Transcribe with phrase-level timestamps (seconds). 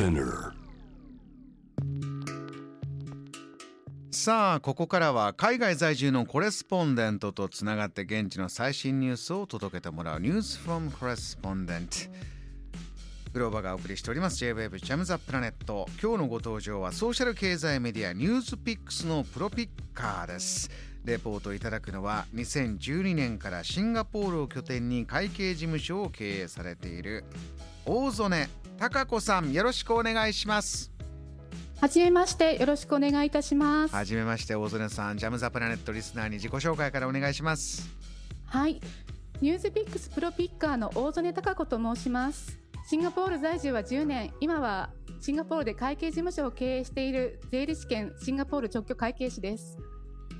[0.00, 0.52] Spinner
[4.10, 11.96] さあここからは海外在住のコレスポンデントとつながって現地の最新ニュースを届けてもらうニュースフロムコレスポンデント
[13.34, 14.38] グローバがお送りしております。
[14.38, 15.86] J-Wave ジャムザプラネット。
[16.02, 20.68] 今日のご登場はソーシャル経済メディアニュースピックスのプロピッカーです。
[21.04, 27.24] レポートをいただくのは2012年からシンガポールを拠点に会計事務所を経営されている
[27.86, 28.48] 大曽根
[28.78, 30.90] 貴子さんよろしくお願いします。
[31.80, 33.94] はじめましてよろしくお願いいたします。
[33.94, 37.88] はじめまして大曽根さんジャムザプラネットリスナーに自己紹介からお願いします。
[38.46, 38.80] はい。
[39.40, 42.58] ニュースピックスプロピッカーの大曽根貴子と申します。
[42.86, 44.32] シンガポール在住は10年。
[44.40, 44.90] 今は
[45.20, 49.76] シンガポールで会計事務所を経営している税理士兼シンガポール直居会計士です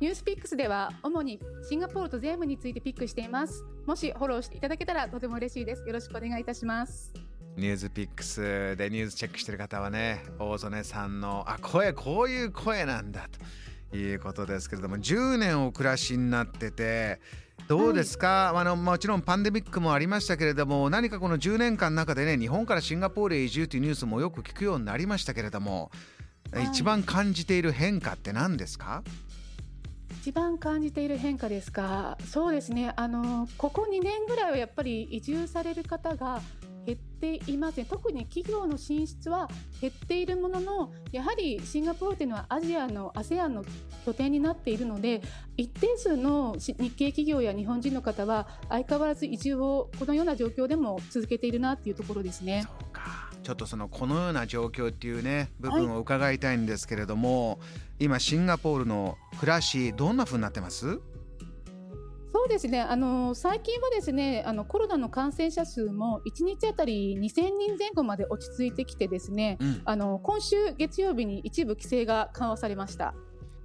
[0.00, 3.64] ニュースピックスでは主にシンガポールと税務についてピックしています。
[3.86, 5.86] もしフォローしていただけたらとても嬉しいです。
[5.86, 7.12] よろしくお願いいたします。
[7.56, 13.28] ニュースピックスでニュースチェックしてる方はね大曽根さんのあ声こういう声なんだ
[13.90, 17.20] ということですけれども10年お暮らしになってて
[17.68, 25.92] どうですか、はい、あのもちろんパンデミックもありましたけれども何かこの10年間の中でね日本からシンガポールへ移住というニュースもよく聞くようになりましたけれども、
[26.52, 29.04] はい、一番感じている変化って何ですか？
[30.24, 32.16] 一番感じている変化ですか？
[32.24, 32.94] そうですね。
[32.96, 36.40] あのここ2年ぐらいはやっぱり移住される方が
[36.86, 39.50] 減っていません特に企業の進出は
[39.82, 43.64] 減っているもののやはりシンガポールというのはアジアの ASEAN の
[44.06, 45.20] 拠点になっているので
[45.58, 52.64] 一定数の日系企業や日本人の方は相変わらず移住をこのような状況でも続けているなというところですね。
[53.44, 57.56] ちょっとそのこのような状況っていうね部分を伺いたいんですけれども、は
[58.00, 60.98] い、今シンガポールの暮らしどんな風になってます？
[62.32, 73.14] そうですねあの最近はですねあのコロナの感染者数も1日あたり2000人前後まで落ち着いてきてですね、うん、あの今週月曜日に一部規制が緩和されました。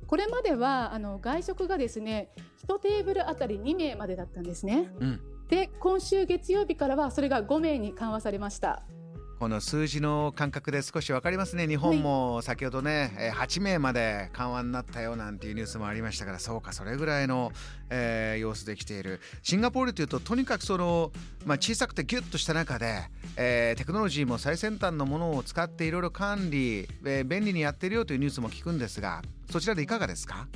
[0.07, 2.29] これまではあの外食がですね
[2.67, 4.91] 1テーブルあたり2名までだったんですね。
[4.99, 8.83] うん、で今週月曜日からはそれが5名に緩和されました。
[9.39, 11.65] この数字の感覚で少し分かりますね。
[11.65, 17.53] 日本も先ほどね、はい、8名まで緩和になったよなんていうニュースもありましたからそうかそれぐらいの、
[17.89, 19.21] えー、様子できている。
[19.41, 21.13] シンガポールというととにかくその、
[21.45, 23.03] まあ、小さくてギュッとした中で、
[23.37, 30.47] えー、テクノロジーも最先端のものを使っていろいろ管理、えー、便利にやってるよというニュースも聞くんですがそちらでいかがですか？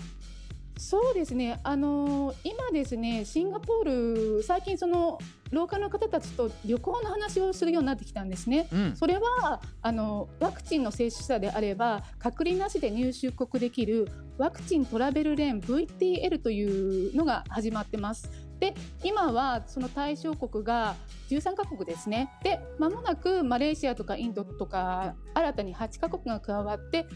[0.83, 5.17] そうですね、あのー、今ですね、シンガポール、最近、その
[5.49, 8.67] ローカルの方たちと旅行の話をするようになってきたんですね。
[8.69, 18.29] うん、それはあのワクチンの接種者であれば、隔離なしで入出国できるワクチントラベルレーン VTL というのが始まってます。
[18.59, 18.73] で
[19.03, 20.95] 今はその対象国が
[21.29, 22.29] 13カ国ですね。
[22.43, 27.07] でまもなくマレーシアとかインドとか新たに8カ国が加わって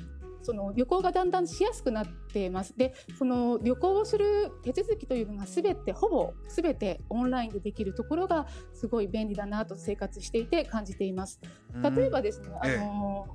[0.47, 2.74] その旅行がだんだんしやすくなっています。
[2.78, 11.41] で、その旅行をする手続きというのがすべて、ほぼすべてオンラインでできるところがすごい便利だなと生活していて感じています。
[11.84, 13.28] 例えばですね、あの、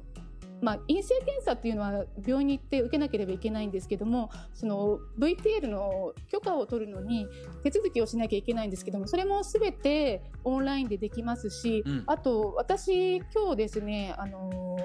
[0.63, 7.27] まあ、陰性検査っていうのは病院に行って受けなければいけないんですけどもその VTL の許可を取るのに
[7.65, 14.79] 手続きをしなきゃいけないんですけどもそれもすべてオンラインでできますし、うん、あと私今日ですねあの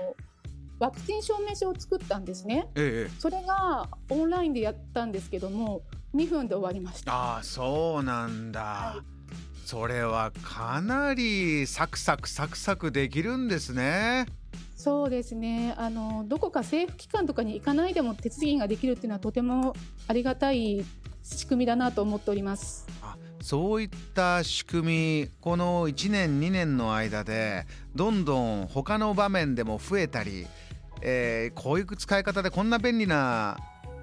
[0.80, 5.82] ワクチン証明書を作ったんですね、ええ、それがオンラインでやったんですけども
[6.16, 7.14] 2分で終わりました。
[7.14, 14.26] ああそうなんだ、はい、それはかなりサクサクサクサクできるんですね。
[14.76, 15.74] そうですね。
[15.78, 19.76] あのどこか政府機関とかに行かないでも手続きができるっていうのはとても
[20.08, 20.86] ありがたい
[21.24, 22.88] 仕組みだなと思っております。
[23.02, 30.48] あそういった仕組みこの1年2年の間でどんどん他の場面でも増えたり
[31.02, 33.58] えー、こういう使い方でこんな便利な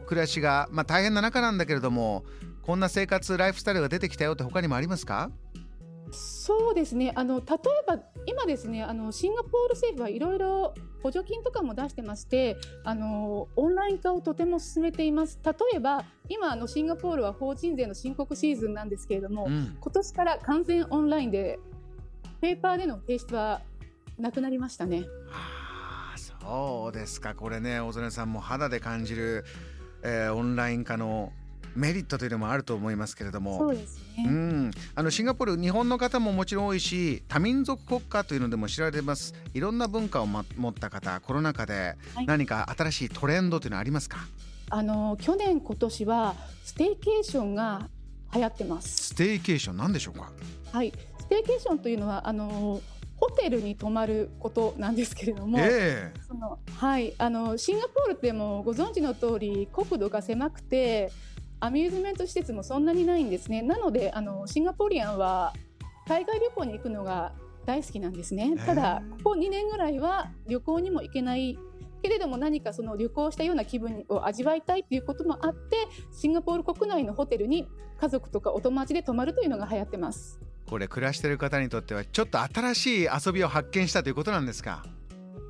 [0.06, 2.24] 暮らしが、まあ、大変な中なんだけれども
[2.62, 5.30] こんな生活ライフスタイルが出てきたよって他にもありますか？
[6.10, 7.12] そうですね。
[7.16, 7.46] あの例え
[7.86, 15.40] ば今ですねあのシンガポール政府はいろいろ補助金とかも出してましてあのオンライン化をとても進めています。
[15.44, 21.58] 例えば今あのシンガポールは法人税の申告シーズンなんですけれども、うん、今年から完全オンラインで
[22.40, 23.62] ペーパーでの提出は
[24.18, 25.04] なくなりましたね。
[26.44, 27.34] そうですか。
[27.34, 29.44] これね小曽根さんも肌で感じる、
[30.02, 31.32] えー、オンライン化の
[31.74, 33.58] メリットというのもあると思いますけれども。
[33.58, 39.34] そうですね、うん、あのシンガポール日本の方ももちろん多いし多民族国家というのでも知られてます。
[39.54, 41.96] いろんな文化を、ま、持った方コロナ禍で
[42.26, 44.28] 何か新しいトレンドというのはありますか、はい、
[44.70, 47.88] あの去年今年はステイケーションが
[48.34, 49.08] 流行ってます。
[49.08, 50.30] ステイケーション何でしょうか？
[50.72, 50.92] はい。
[51.18, 52.80] ステイケーションというのはあの
[53.24, 61.10] ホテルに泊まることなんですけれども、えー、そのはい、あのシンガポールってもうご存知の通り国土が狭くて
[61.58, 63.62] アミューズメント施設もそんなにないんですね。
[63.62, 65.54] なのであのシンガポリアンは
[66.06, 67.32] 海外旅行に行くのが
[67.64, 68.54] 大好きなんですね。
[68.66, 71.58] ただここ2年ぐらいは旅行にも行けない
[72.02, 75.78] けれども何かその旅行したような気分を味わいたいということもあって
[76.12, 77.66] シンガポール国内のホテルに
[77.98, 80.38] 家族とかお友達で泊まるというのが流行ってます。
[80.68, 84.82] これ暮らしている方にとってはちょっと新しい遊びを発見したということなんですか？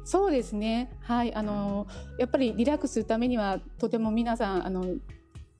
[0.04, 1.86] そうですねはいあの
[2.18, 4.84] やっぱりリラックスするためにはとても皆さんあの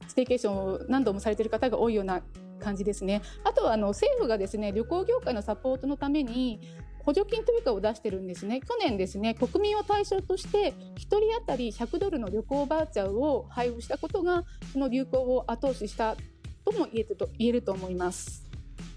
[0.07, 2.21] ステーケーションを何度もされている方が多いような
[2.61, 3.23] 感じですね。
[3.43, 6.61] あとはあの政府がですね旅行業界のサポートのために
[7.05, 8.61] 補助金というかを出してるんですね。
[8.61, 16.17] 去年ですね国民を対象として1人当たり100ドルの旅行バーチャルを配布したことがその流行を後押しした
[16.65, 18.44] とも言えると言えると思います。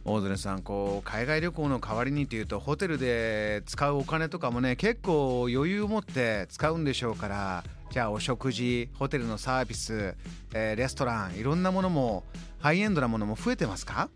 [0.10, 10.16] 大曽根さんこう海外旅行の代わりにというとホテルで使うお金とかもね結構余裕を持って使うんでしょうからじゃあお食事ホテルのサービス、
[10.54, 12.24] えー、レストランいろんなものも
[12.60, 14.10] ハイエンドなものも増えてますか？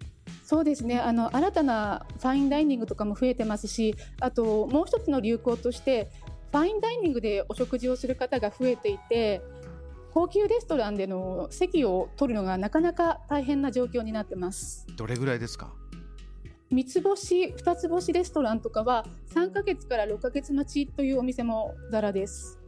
[0.46, 0.98] そうですね。
[1.00, 6.10] あの新たなファインダイニングとかも増えてますしあともう一つの流行として
[6.54, 9.42] ファインダイニングでお食事をする方が増えていて
[10.14, 14.86] 高級レストランでの席を取るのがなかなか大変な状況になってます。
[14.96, 15.74] どれぐらいですか？
[16.72, 22.60] 三つ星二つ星レストランとかは3か月から6か月待ちというお店もざらです。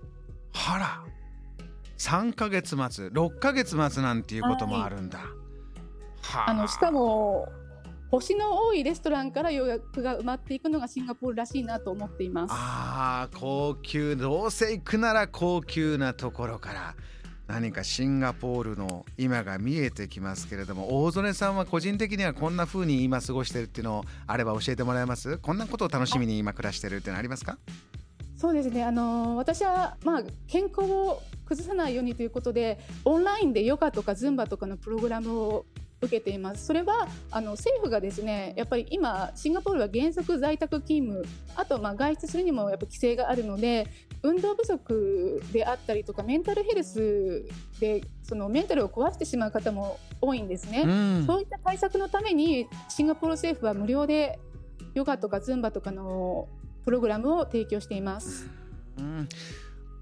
[0.52, 1.04] はら。
[1.98, 3.04] 3か月待つ。
[3.14, 5.30] 6か月待つなんていうこともあるんだ、はい、
[6.48, 6.54] あ。
[6.54, 7.48] のしかも
[8.12, 12.52] 星の多いレストランから予約が埋まっていくのがシンガポールらしいなと思っています。
[12.54, 14.18] ああ高級。
[14.18, 16.96] どうせ行くなら高級なところから
[17.54, 25.38] 何かシンガポールの今が見えてきますけれども大曽根さんは個人的にはこんな風に今過ごしてるっていうのをあれば教えてもらえます？
[25.38, 27.60] こんなことを楽しみに今暮らしてるってのありますか？
[28.36, 28.84] そうですね。
[28.84, 35.66] あの私は、まあ、健康を崩さないようにということでオンラインでヨガとかズンバとかのプログラムを
[36.02, 36.66] 受けています。
[36.66, 41.24] それはあの政府がですねやっぱり今シンガポールは原則在宅勤務。
[41.56, 43.88] あとまあ外出するにもやっぱ規制があるので
[44.24, 47.46] 運動不足であったりとかメンタルヘルス
[47.80, 54.40] でそのメンタルを壊してしまう方も多いんですね、うん、そういった対策のためにシンガポール政府は無料で
[54.94, 56.48] ヨガとかズンバとかの
[56.86, 58.50] プログラムを提供しています。
[58.98, 59.30] うん。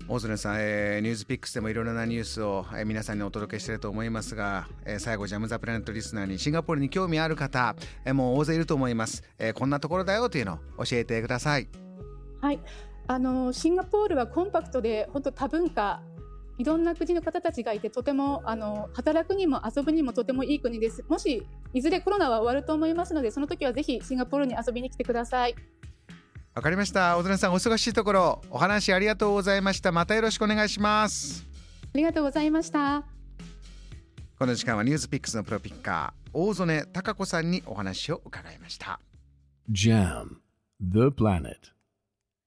[0.08, 11.70] 大曽根さん、えー、ニュースピックスでもいろいろなニュースを、えー、皆さんにお届けしていると思いますが、えー、最後ジャム・ザ・プラネットリスナーにシンガポールに興味ある方、えー、もう大勢いると思います、えー、こんなところだよというのを教えてください。
[12.42, 12.60] はい
[13.08, 16.02] あのシンガポールはコンパクトで本当多文化
[16.58, 21.04] いろんな国の方たちがいてとてもあの働くにも遊ぶにもとてもいい国です。
[21.10, 21.44] もし
[21.74, 25.56] いずれコロナは終わると思いますのでその時はぜひシンガポールに遊びに来てください。
[26.54, 27.18] わかりました。
[27.18, 29.92] 小曽根さんお忙しいところお話ありがとうございました。
[29.92, 31.48] またよろしくお願いします。
[31.94, 33.04] ありがとうございました。
[34.38, 39.00] この時間はニュースピックスのプロピッカー大曽根貴子さんにお話を伺いました。
[39.72, 40.38] JAM
[40.82, 41.56] The Planet